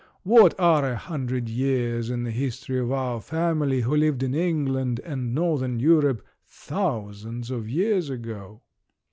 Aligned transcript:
What 0.23 0.59
are 0.59 0.83
a 0.93 0.95
hundred 0.95 1.47
years 1.47 2.09
in 2.09 2.23
the 2.23 2.31
history 2.31 2.79
of 2.79 2.91
our 2.91 3.21
family 3.21 3.81
who 3.81 3.95
lived 3.95 4.23
in 4.23 4.33
England 4.33 4.99
and 5.05 5.35
northern 5.35 5.79
Europe 5.79 6.25
thousands 6.43 7.51
of 7.51 7.69
years 7.69 8.09
ago? 8.09 8.63